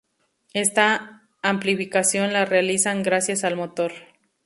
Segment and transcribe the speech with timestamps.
[0.55, 3.91] Esta amplificación la realizan gracias al motor.